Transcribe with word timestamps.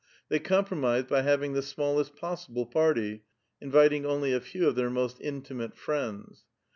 They 0.29 0.39
com 0.39 0.65
promised 0.65 1.09
by 1.09 1.21
having 1.21 1.53
the 1.53 1.61
smallest 1.61 2.15
possible 2.15 2.65
party, 2.65 3.21
inviting 3.61 4.03
only 4.03 4.33
a 4.33 4.41
few 4.41 4.67
of 4.67 4.73
their 4.73 4.89
most 4.89 5.19
iutimate 5.19 5.75
friends. 5.75 6.45